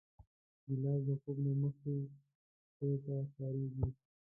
[0.65, 1.95] ګیلاس د خوب نه مخکې
[2.77, 3.87] چای ته کارېږي.